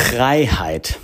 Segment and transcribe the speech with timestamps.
[0.00, 0.98] Freiheit.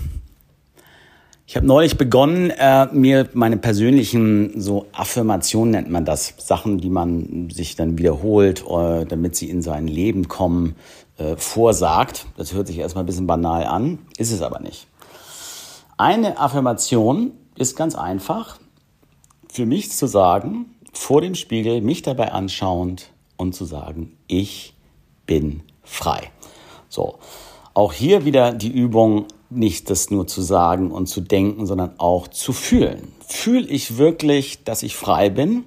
[1.47, 6.91] Ich habe neulich begonnen, äh, mir meine persönlichen so Affirmationen nennt man das, Sachen, die
[6.91, 10.75] man sich dann wiederholt, äh, damit sie in sein Leben kommen,
[11.19, 12.27] äh, vorsagt.
[12.37, 14.89] Das hört sich erstmal ein bisschen banal an, ist es aber nicht.
[15.99, 18.59] Eine Affirmation ist ganz einfach,
[19.49, 24.75] für mich zu sagen, vor dem Spiegel, mich dabei anschauend und zu sagen, ich
[25.27, 26.31] bin frei.
[26.89, 27.19] So.
[27.77, 32.27] Auch hier wieder die Übung, nicht das nur zu sagen und zu denken, sondern auch
[32.27, 33.13] zu fühlen.
[33.29, 35.67] Fühle ich wirklich, dass ich frei bin?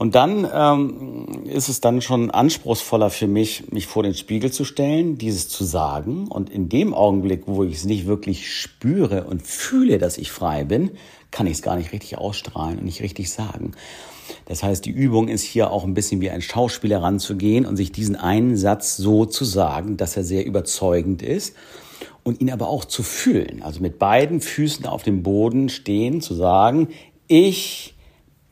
[0.00, 4.64] Und dann ähm, ist es dann schon anspruchsvoller für mich, mich vor den Spiegel zu
[4.64, 6.26] stellen, dieses zu sagen.
[6.26, 10.64] Und in dem Augenblick, wo ich es nicht wirklich spüre und fühle, dass ich frei
[10.64, 10.92] bin,
[11.30, 13.72] kann ich es gar nicht richtig ausstrahlen und nicht richtig sagen.
[14.46, 17.92] Das heißt, die Übung ist hier auch ein bisschen wie ein Schauspieler ranzugehen und sich
[17.92, 21.54] diesen einen Satz so zu sagen, dass er sehr überzeugend ist
[22.22, 23.60] und ihn aber auch zu fühlen.
[23.62, 26.88] Also mit beiden Füßen auf dem Boden stehen, zu sagen,
[27.28, 27.96] ich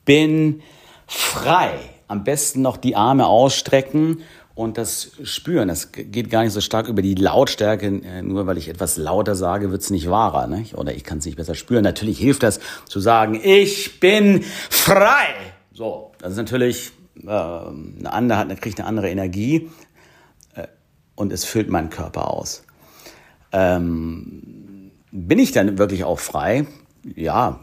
[0.05, 0.61] bin
[1.09, 1.73] frei.
[2.07, 4.23] Am besten noch die Arme ausstrecken
[4.55, 5.69] und das spüren.
[5.69, 7.87] Das geht gar nicht so stark über die Lautstärke.
[7.87, 10.47] Äh, nur weil ich etwas lauter sage, wird's nicht wahrer.
[10.47, 10.75] Nicht?
[10.75, 11.83] Oder ich kann es nicht besser spüren.
[11.83, 15.35] Natürlich hilft das zu sagen, ich bin frei.
[15.73, 16.91] So, das ist natürlich
[17.23, 19.71] äh, eine andere, hat, kriegt eine andere Energie
[20.55, 20.67] äh,
[21.15, 22.65] und es füllt meinen Körper aus.
[23.53, 26.67] Ähm, bin ich dann wirklich auch frei?
[27.05, 27.61] Ja,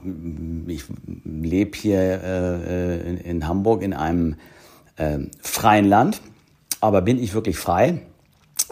[0.68, 0.85] ich
[1.23, 4.35] lebe hier äh, in, in, Hamburg in einem
[4.97, 6.22] äh, freien Land,
[6.81, 8.01] aber bin ich wirklich frei?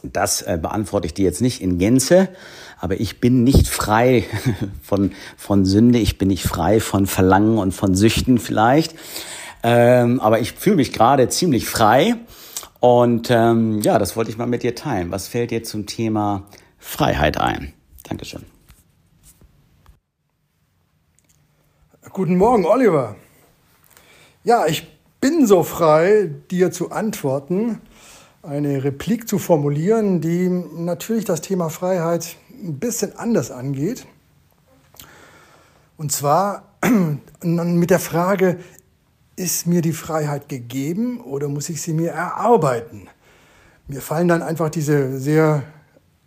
[0.04, 2.30] Das äh, beantworte ich dir jetzt nicht in Gänze,
[2.80, 4.26] aber ich bin nicht frei
[4.82, 8.96] von, von Sünde, ich bin nicht frei von Verlangen und von Süchten vielleicht.
[9.64, 12.16] Ähm, aber ich fühle mich gerade ziemlich frei.
[12.82, 15.10] Und ähm, ja, das wollte ich mal mit dir teilen.
[15.12, 16.44] Was fällt dir zum Thema
[16.78, 17.72] Freiheit ein?
[18.04, 18.53] Dankeschön.
[22.16, 23.16] Guten Morgen, Oliver.
[24.44, 27.82] Ja, ich bin so frei, dir zu antworten,
[28.44, 34.06] eine Replik zu formulieren, die natürlich das Thema Freiheit ein bisschen anders angeht.
[35.98, 36.76] Und zwar
[37.42, 38.60] mit der Frage,
[39.36, 43.08] ist mir die Freiheit gegeben oder muss ich sie mir erarbeiten?
[43.88, 45.64] Mir fallen dann einfach diese sehr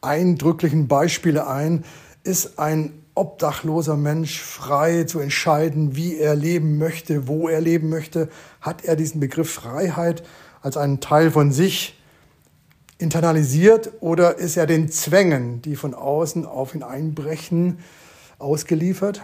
[0.01, 1.85] eindrücklichen Beispiele ein.
[2.26, 8.28] Ist ein obdachloser Mensch frei zu entscheiden, wie er leben möchte, wo er leben möchte?
[8.60, 10.25] Hat er diesen Begriff Freiheit
[10.60, 11.97] als einen Teil von sich
[12.98, 17.78] internalisiert oder ist er den Zwängen, die von außen auf ihn einbrechen,
[18.41, 19.22] ausgeliefert?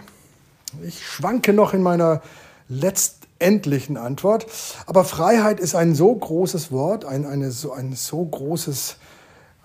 [0.87, 2.21] Ich schwanke noch in meiner
[2.69, 4.47] letzten endlichen Antwort.
[4.85, 8.95] Aber Freiheit ist ein so großes Wort, ein, eine, so, ein so großes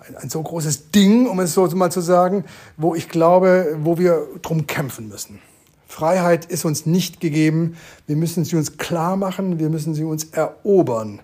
[0.07, 2.45] ein, ein so großes Ding, um es so mal zu sagen,
[2.77, 5.41] wo ich glaube, wo wir drum kämpfen müssen.
[5.89, 7.77] Freiheit ist uns nicht gegeben.
[8.07, 9.59] Wir müssen sie uns klar machen.
[9.59, 11.21] Wir müssen sie uns erobern.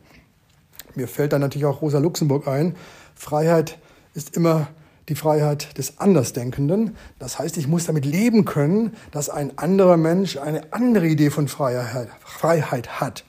[0.94, 2.74] Mir fällt dann natürlich auch Rosa Luxemburg ein.
[3.14, 3.78] Freiheit
[4.14, 4.68] ist immer
[5.08, 6.96] die Freiheit des Andersdenkenden.
[7.18, 11.46] Das heißt, ich muss damit leben können, dass ein anderer Mensch eine andere Idee von
[11.46, 13.24] Freiheit, Freiheit hat.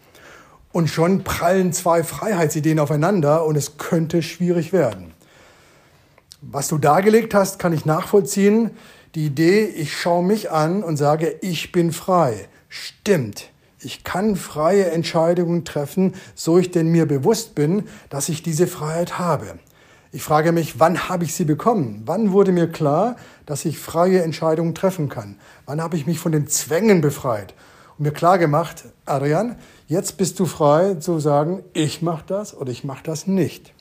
[0.71, 5.14] Und schon prallen zwei Freiheitsideen aufeinander und es könnte schwierig werden.
[6.51, 8.71] Was du dargelegt hast, kann ich nachvollziehen.
[9.15, 13.50] Die Idee, ich schaue mich an und sage, ich bin frei, stimmt.
[13.80, 19.18] Ich kann freie Entscheidungen treffen, so ich denn mir bewusst bin, dass ich diese Freiheit
[19.18, 19.57] habe.
[20.12, 22.03] Ich frage mich, wann habe ich sie bekommen?
[22.06, 23.15] Wann wurde mir klar,
[23.48, 25.38] dass ich freie Entscheidungen treffen kann?
[25.65, 27.56] Wann habe ich mich von den Zwängen befreit
[27.98, 29.56] und mir klar gemacht, Adrian,
[29.88, 33.75] jetzt bist du frei zu sagen, ich mache das oder ich mache das nicht.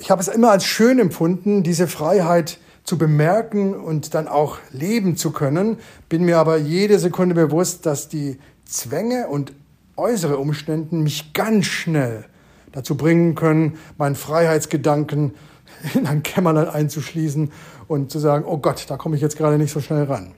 [0.00, 5.18] Ich habe es immer als schön empfunden, diese Freiheit zu bemerken und dann auch leben
[5.18, 5.76] zu können,
[6.08, 9.52] bin mir aber jede Sekunde bewusst, dass die Zwänge und
[9.96, 12.24] äußere Umstände mich ganz schnell
[12.72, 15.34] dazu bringen können, meinen Freiheitsgedanken
[15.94, 17.52] in ein Kämmerlein einzuschließen
[17.86, 20.32] und zu sagen, oh Gott, da komme ich jetzt gerade nicht so schnell ran.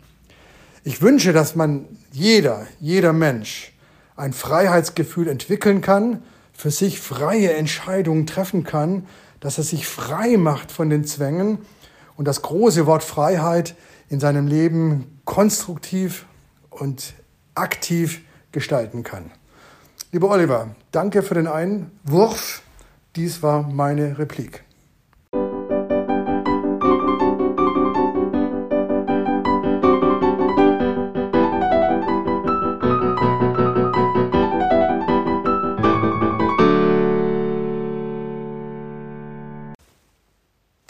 [0.82, 3.73] Ich wünsche, dass man jeder, jeder Mensch
[4.17, 9.06] ein Freiheitsgefühl entwickeln kann, für sich freie Entscheidungen treffen kann,
[9.43, 11.59] dass er sich frei macht von den Zwängen
[12.17, 13.75] und das große Wort Freiheit
[14.09, 16.27] in seinem Leben konstruktiv
[16.71, 17.15] und
[17.56, 18.23] aktiv
[18.53, 19.33] gestalten kann.
[20.12, 22.62] Lieber Oliver, danke für den Einwurf.
[23.17, 24.62] Dies war meine Replik.